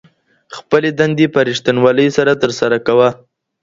خپلي 0.55 0.89
دندي 0.99 1.27
په 1.33 1.39
رښتنولی 1.49 2.07
سره 2.17 2.31
ترسره 2.41 2.77
کوه. 2.87 3.09